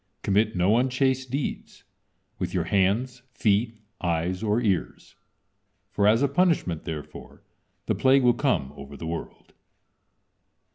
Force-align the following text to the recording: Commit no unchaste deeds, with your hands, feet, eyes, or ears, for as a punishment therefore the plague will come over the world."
Commit 0.23 0.55
no 0.55 0.77
unchaste 0.77 1.29
deeds, 1.29 1.83
with 2.39 2.55
your 2.55 2.63
hands, 2.63 3.21
feet, 3.33 3.77
eyes, 4.01 4.41
or 4.41 4.59
ears, 4.59 5.15
for 5.91 6.07
as 6.07 6.23
a 6.23 6.27
punishment 6.27 6.85
therefore 6.85 7.43
the 7.85 7.93
plague 7.93 8.23
will 8.23 8.33
come 8.33 8.73
over 8.75 8.97
the 8.97 9.05
world." 9.05 9.53